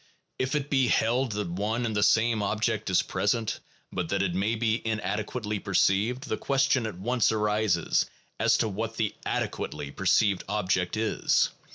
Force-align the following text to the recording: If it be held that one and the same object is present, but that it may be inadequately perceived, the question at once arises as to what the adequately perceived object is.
If 0.39 0.55
it 0.55 0.71
be 0.71 0.87
held 0.87 1.33
that 1.33 1.47
one 1.51 1.85
and 1.85 1.95
the 1.95 2.01
same 2.01 2.41
object 2.41 2.89
is 2.89 3.03
present, 3.03 3.59
but 3.91 4.09
that 4.09 4.23
it 4.23 4.33
may 4.33 4.55
be 4.55 4.81
inadequately 4.83 5.59
perceived, 5.59 6.23
the 6.27 6.37
question 6.37 6.87
at 6.87 6.97
once 6.97 7.31
arises 7.31 8.07
as 8.39 8.57
to 8.57 8.67
what 8.67 8.97
the 8.97 9.13
adequately 9.27 9.91
perceived 9.91 10.43
object 10.49 10.97
is. 10.97 11.49